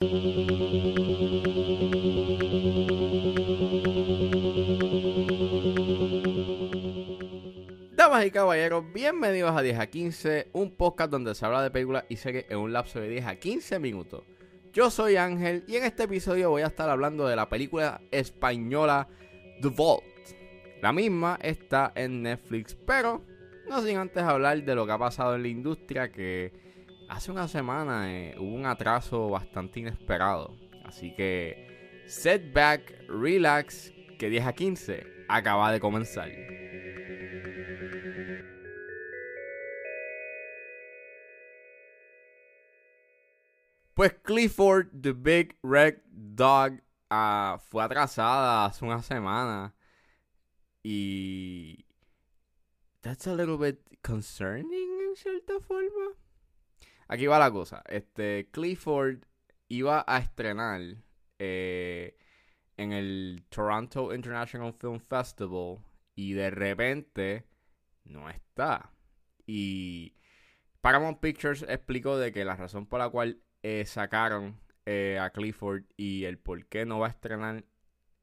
[0.00, 0.14] Damas
[8.24, 12.16] y caballeros, bienvenidos a 10 a 15, un podcast donde se habla de películas y
[12.16, 14.24] series en un lapso de 10 a 15 minutos.
[14.72, 19.06] Yo soy Ángel y en este episodio voy a estar hablando de la película española
[19.60, 20.02] The Vault.
[20.80, 23.22] La misma está en Netflix, pero
[23.68, 26.69] no sin antes hablar de lo que ha pasado en la industria que
[27.10, 30.56] hace una semana eh, hubo un atraso bastante inesperado.
[30.84, 36.30] Así que setback, relax, que 10 a 15 acaba de comenzar.
[43.94, 49.74] Pues Clifford the Big Red Dog ah, fue atrasada hace una semana.
[50.82, 51.84] Y.
[53.02, 56.14] That's a little bit concerning en cierta forma.
[57.10, 57.82] Aquí va la cosa.
[57.88, 58.48] Este.
[58.52, 59.24] Clifford
[59.66, 60.80] iba a estrenar
[61.40, 62.16] eh,
[62.76, 65.78] en el Toronto International Film Festival.
[66.14, 67.46] Y de repente.
[68.04, 68.92] No está.
[69.44, 70.14] Y.
[70.80, 75.82] Paramount Pictures explicó de que la razón por la cual eh, sacaron eh, a Clifford
[75.96, 77.64] y el por qué no va a estrenar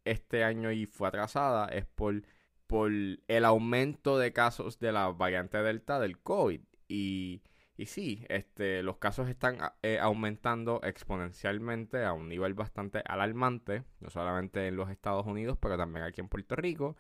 [0.05, 2.23] este año y fue atrasada es por,
[2.67, 6.61] por el aumento de casos de la variante Delta del COVID.
[6.87, 7.41] Y,
[7.77, 14.09] y sí, este, los casos están eh, aumentando exponencialmente a un nivel bastante alarmante, no
[14.09, 16.97] solamente en los Estados Unidos, pero también aquí en Puerto Rico.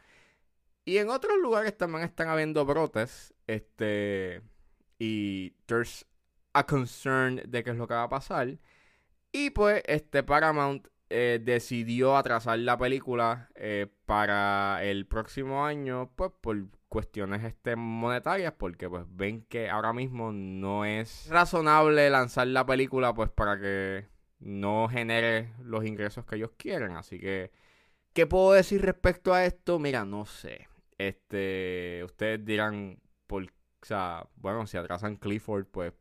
[0.85, 3.33] Y en otros lugares también están habiendo brotes.
[3.47, 4.41] Este.
[4.99, 6.05] Y there's
[6.53, 8.59] a concern de qué es lo que va a pasar.
[9.31, 16.31] Y pues este Paramount eh, decidió atrasar la película eh, para el próximo año, pues
[16.39, 16.57] por
[16.89, 23.13] cuestiones este, monetarias, porque pues ven que ahora mismo no es razonable lanzar la película
[23.13, 24.07] pues para que
[24.39, 26.91] no genere los ingresos que ellos quieren.
[26.91, 27.51] Así que,
[28.13, 29.79] ¿qué puedo decir respecto a esto?
[29.79, 30.67] Mira, no sé.
[30.97, 35.93] Este, ustedes dirán, por, o sea, bueno, si atrasan Clifford, pues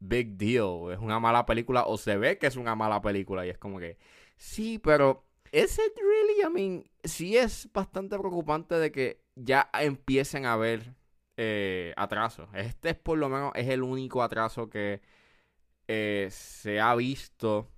[0.00, 0.92] big deal.
[0.92, 3.78] Es una mala película o se ve que es una mala película y es como
[3.78, 3.98] que
[4.36, 6.42] sí, pero ¿es it really?
[6.42, 10.94] I mean, sí es bastante preocupante de que ya empiecen a haber
[11.36, 12.48] eh, atrasos.
[12.54, 15.00] Este es por lo menos es el único atraso que
[15.88, 17.70] eh, se ha visto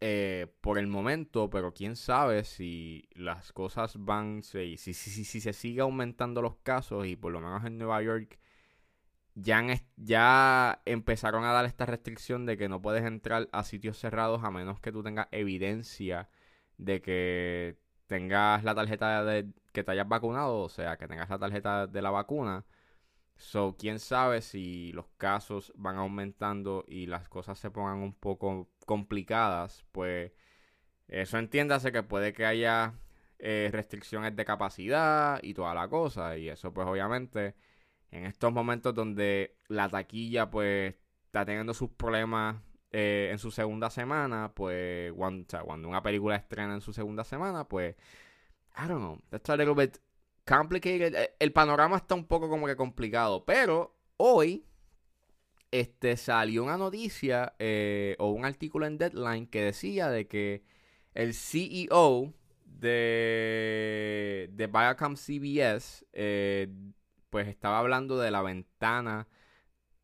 [0.00, 5.40] eh, por el momento, pero quién sabe si las cosas van, si, si, si, si
[5.40, 8.38] se sigue aumentando los casos y por lo menos en Nueva York
[9.34, 9.62] ya,
[9.96, 14.50] ya empezaron a dar esta restricción de que no puedes entrar a sitios cerrados a
[14.50, 16.28] menos que tú tengas evidencia
[16.78, 21.38] de que tengas la tarjeta de que te hayas vacunado, o sea, que tengas la
[21.38, 22.64] tarjeta de la vacuna.
[23.36, 28.70] So, quién sabe si los casos van aumentando y las cosas se pongan un poco
[28.86, 30.32] complicadas, pues
[31.08, 32.94] eso entiéndase que puede que haya
[33.38, 37.56] eh, restricciones de capacidad y toda la cosa, y eso pues obviamente
[38.10, 40.94] en estos momentos donde la taquilla pues
[41.24, 42.56] está teniendo sus problemas
[42.92, 47.64] eh, en su segunda semana, pues cuando, cuando una película estrena en su segunda semana,
[47.68, 47.96] pues
[48.76, 49.98] I don't know, that's a little bit
[50.44, 51.14] complicated.
[51.14, 54.64] Eh, el panorama está un poco como que complicado, pero hoy
[55.70, 60.64] este salió una noticia eh, o un artículo en Deadline que decía de que
[61.14, 66.68] el CEO de, de Viacom CBS eh,
[67.30, 69.28] pues estaba hablando de la ventana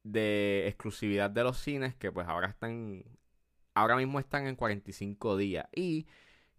[0.05, 3.05] de exclusividad de los cines que pues ahora están
[3.75, 6.07] ahora mismo están en 45 días y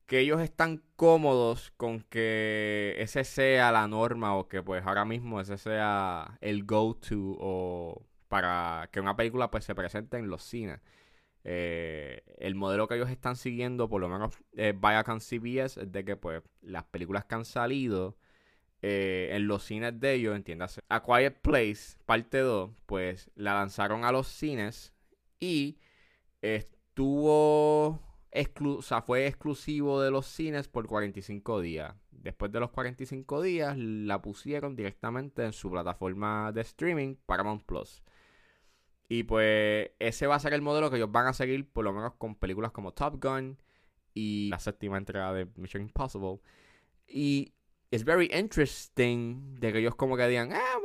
[0.07, 5.41] que ellos están cómodos con que ese sea la norma o que pues ahora mismo
[5.41, 10.79] ese sea el go-to o para que una película pues se presente en los cines.
[11.44, 14.73] Eh, el modelo que ellos están siguiendo, por lo menos eh,
[15.19, 18.17] CBS, es de que pues las películas que han salido
[18.81, 20.81] eh, en los cines de ellos, entiéndase.
[20.90, 24.94] A Quiet Place, parte 2, pues la lanzaron a los cines
[25.40, 25.79] y
[26.41, 28.01] estuvo,
[29.05, 31.95] fue exclusivo de los cines por 45 días.
[32.11, 38.03] Después de los 45 días, la pusieron directamente en su plataforma de streaming, Paramount Plus.
[39.09, 41.93] Y pues ese va a ser el modelo que ellos van a seguir, por lo
[41.93, 43.57] menos con películas como Top Gun
[44.13, 46.40] y la séptima entrega de Mission Impossible.
[47.07, 47.53] Y
[47.91, 50.78] es very interesting de que ellos como que digan, ah,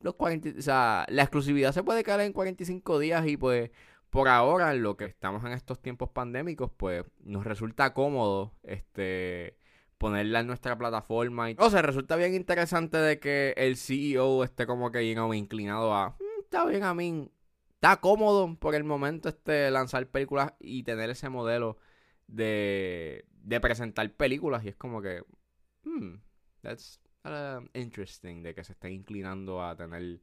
[0.00, 3.70] los 40, o sea, la exclusividad se puede caer en 45 días y pues
[4.10, 9.56] por ahora, en lo que estamos en estos tiempos pandémicos, pues nos resulta cómodo este
[9.98, 11.50] ponerla en nuestra plataforma.
[11.50, 15.92] Y, o sea, resulta bien interesante de que el CEO esté como que you inclinado
[15.92, 17.30] a, mm, está bien, a mí,
[17.74, 21.78] está cómodo por el momento este lanzar películas y tener ese modelo
[22.28, 24.64] de, de presentar películas.
[24.64, 25.22] Y es como que,
[25.84, 26.14] hmm,
[26.62, 30.20] that's uh, interesting de que se estén inclinando a tener.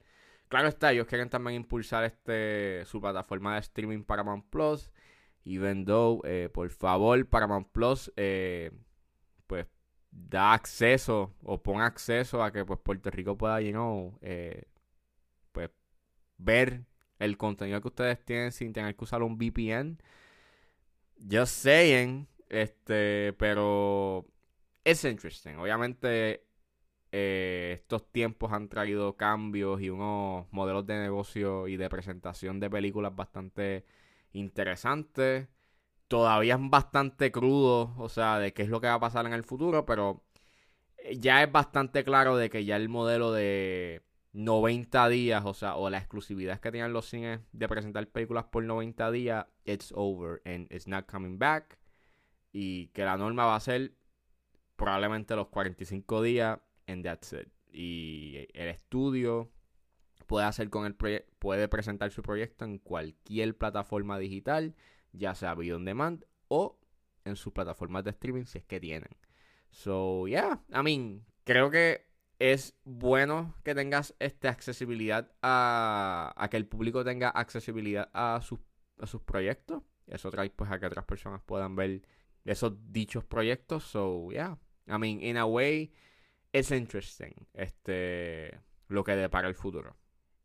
[0.48, 4.92] Claro está, ellos quieren también impulsar este su plataforma de streaming Paramount Plus.
[5.44, 8.72] Even though, eh, por favor, Paramount Plus, eh,
[9.48, 9.68] pues
[10.12, 14.64] da acceso o pone acceso a que pues Puerto Rico pueda, you know, eh,
[15.52, 15.70] pues
[16.38, 16.86] ver
[17.20, 19.98] el contenido que ustedes tienen sin tener que usar un VPN.
[21.32, 24.26] Just saying, este, pero
[24.84, 25.56] es interesting.
[25.58, 26.45] Obviamente
[27.12, 32.70] eh, estos tiempos han traído cambios y unos modelos de negocio y de presentación de
[32.70, 33.86] películas bastante
[34.34, 35.48] interesantes.
[36.08, 39.34] Todavía es bastante crudo, o sea, de qué es lo que va a pasar en
[39.34, 40.24] el futuro, pero
[40.98, 44.04] eh, ya es bastante claro de que ya el modelo de
[44.34, 48.64] 90 días, o sea, o la exclusividad que tenían los cines de presentar películas por
[48.64, 51.80] 90 días, it's over and it's not coming back.
[52.52, 53.94] Y que la norma va a ser
[54.76, 57.48] probablemente los 45 días and that's it.
[57.72, 59.52] Y el estudio
[60.28, 60.96] puede hacer con el
[61.40, 64.76] puede presentar su proyecto en cualquier plataforma digital,
[65.12, 66.80] ya sea video on demand o
[67.26, 69.10] en sus plataformas de streaming si es que tienen.
[69.70, 72.06] So, yeah, I mean, creo que
[72.40, 78.60] es bueno que tengas esta accesibilidad a, a que el público tenga accesibilidad a sus,
[79.00, 79.84] a sus proyectos.
[80.08, 82.04] Eso trae pues a que otras personas puedan ver
[82.46, 83.84] esos dichos proyectos.
[83.84, 84.58] So, yeah.
[84.88, 85.92] I mean, in a way,
[86.56, 88.58] it's interesting este,
[88.88, 89.96] lo que depara el futuro.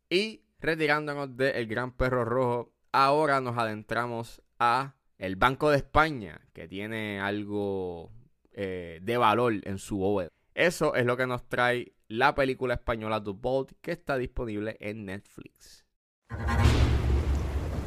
[0.09, 6.67] Y retirándonos del Gran Perro Rojo, ahora nos adentramos a el Banco de España, que
[6.67, 8.11] tiene algo
[8.51, 10.31] eh, de valor en su bóveda.
[10.53, 15.05] Eso es lo que nos trae la película española The Bolt que está disponible en
[15.05, 15.85] Netflix.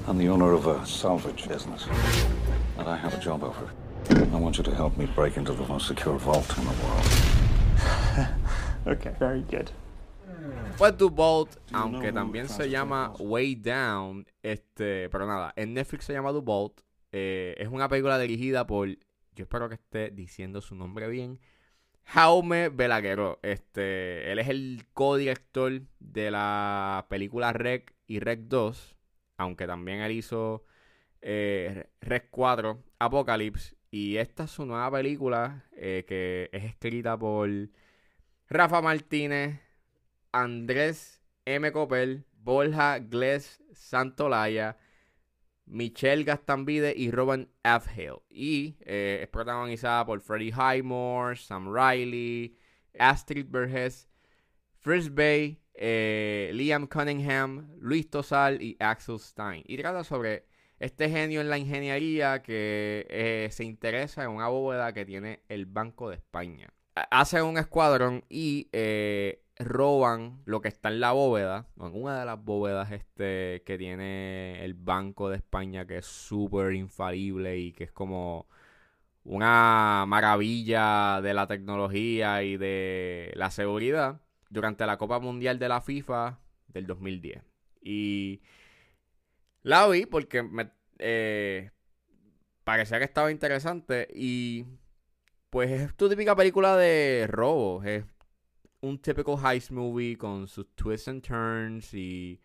[0.07, 1.87] I'm the owner of a salvage business,
[2.79, 3.69] and I have a job offer.
[4.11, 7.34] I want you to help me break into the most secure vault in the world.
[8.87, 9.71] okay, very good.
[10.77, 16.33] Pues Bolt, aunque también se llama Way Down, este, pero nada, en Netflix se llama
[16.33, 16.81] The Bolt.
[17.13, 18.97] Eh, es una película dirigida por, yo
[19.37, 21.39] espero que esté diciendo su nombre bien,
[22.05, 23.39] Jaume Belagueró.
[23.43, 28.97] Este, él es el co-director de la película Rec y Rec 2.
[29.39, 30.65] Aunque también él hizo
[31.23, 33.77] eh, Rec 4, Apocalypse.
[33.91, 37.49] Y esta es su nueva película eh, que es escrita por
[38.49, 39.61] Rafa Martínez,
[40.33, 41.71] Andrés M.
[41.73, 44.77] Copel, Borja Gles Santolaya
[45.67, 48.13] Michelle Gastambide y Robin F.
[48.31, 52.57] Y eh, es protagonizada por Freddie Highmore, Sam Riley,
[52.99, 54.09] Astrid Burgess,
[54.81, 59.63] Frisbee, eh, Liam Cunningham, Luis Tosal y Axel Stein.
[59.67, 60.47] Y trata sobre
[60.79, 65.67] este genio en la ingeniería que eh, se interesa en una bóveda que tiene el
[65.67, 66.74] Banco de España.
[66.95, 68.69] Hace un escuadrón y
[69.59, 74.65] roban lo que está en la bóveda, en una de las bóvedas este que tiene
[74.65, 78.49] el Banco de España, que es súper infalible y que es como
[79.25, 84.21] una maravilla de la tecnología y de la seguridad,
[84.51, 86.39] durante la Copa Mundial de la FIFA
[86.69, 87.43] del 2010.
[87.81, 88.43] Y
[89.63, 91.71] la vi porque me eh,
[92.65, 94.67] parecía que estaba interesante y
[95.55, 98.05] pues es tu típica película de robo, es
[98.81, 102.41] un típico heist movie con sus twists and turns y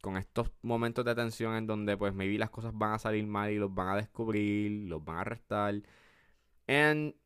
[0.00, 3.50] con estos momentos de tensión en donde pues maybe las cosas van a salir mal
[3.50, 5.82] y los van a descubrir, los van a arrestar.
[6.68, 7.16] And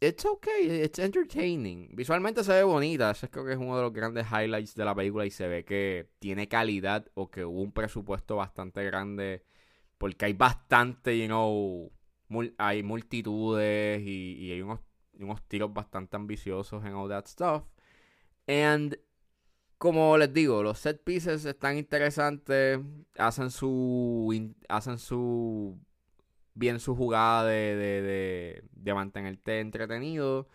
[0.00, 1.90] it's okay, it's entertaining.
[1.92, 4.96] Visualmente se ve bonita, ese creo que es uno de los grandes highlights de la
[4.96, 9.44] película y se ve que tiene calidad o que hubo un presupuesto bastante grande
[9.98, 11.92] porque hay bastante, you know,
[12.58, 14.80] hay multitudes y, hay unos,
[15.18, 17.64] unos tiros bastante ambiciosos en all that stuff.
[18.46, 18.98] And
[19.78, 22.80] como les digo, los set pieces están interesantes,
[23.18, 25.78] hacen su hacen su
[26.54, 30.48] bien su jugada de, de, de, mantenerte entretenido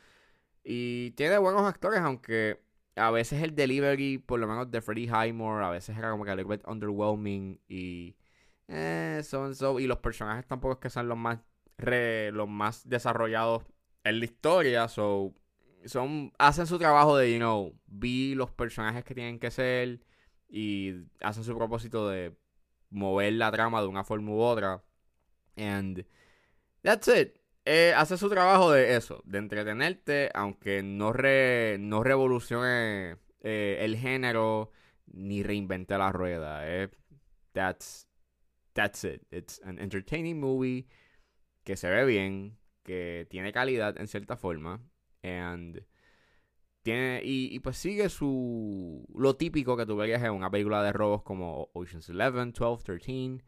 [0.64, 2.62] y tiene buenos actores, aunque
[2.96, 6.32] a veces el delivery, por lo menos de Freddie Highmore, a veces era como que
[6.32, 8.16] a little bit underwhelming y
[8.68, 11.40] eh, so so y los personajes tampoco es que sean los más
[11.80, 13.64] los más desarrollados
[14.04, 15.34] en la historia, so
[15.86, 20.02] son hacen su trabajo de, you know, vi los personajes que tienen que ser
[20.50, 22.36] y hacen su propósito de
[22.90, 24.84] mover la trama de una forma u otra.
[25.56, 26.06] And
[26.82, 27.38] that's it.
[27.66, 33.98] Eh, hace su trabajo de eso, de entretenerte, aunque no, re, no revolucione eh, el
[33.98, 34.72] género
[35.08, 36.68] ni reinvente la rueda.
[36.68, 36.90] Es
[37.54, 38.08] that's
[38.74, 39.22] that's it.
[39.32, 40.88] It's an entertaining movie
[41.70, 44.82] que se ve bien, que tiene calidad en cierta forma
[45.22, 45.86] and
[46.82, 51.22] tiene y, pues sigue su lo típico que tú verías en una película de robos
[51.22, 53.44] como Ocean's 11, 12, 13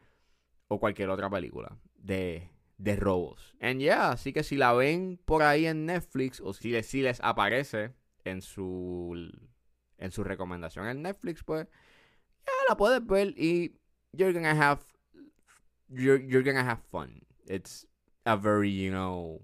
[0.67, 3.55] o cualquier otra película de de robos.
[3.59, 7.01] And yeah, así que si la ven por ahí en Netflix o si les, si
[7.01, 9.31] les aparece en su
[9.97, 11.67] en su recomendación en Netflix, pues
[12.45, 13.79] ya la puedes ver y
[14.13, 14.83] you're gonna have
[15.89, 17.25] you're, you're gonna have fun.
[17.47, 17.87] It's
[18.25, 19.41] a very, you know,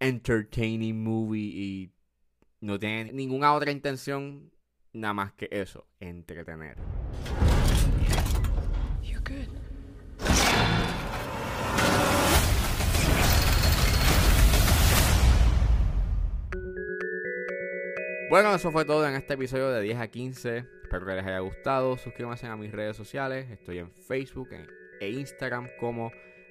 [0.00, 1.90] entertaining movie y
[2.60, 4.50] no tiene ninguna otra intención
[4.92, 6.76] nada más que eso, entretener.
[9.02, 9.48] You're good.
[18.30, 20.64] Bueno, eso fue todo en este episodio de 10 a 15.
[20.82, 21.96] Espero que les haya gustado.
[21.96, 23.48] Suscríbanse a mis redes sociales.
[23.50, 24.48] Estoy en Facebook
[25.00, 26.10] e Instagram como